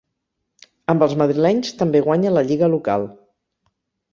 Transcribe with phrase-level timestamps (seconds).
[0.93, 3.07] Amb els madrilenys també guanya la lliga local.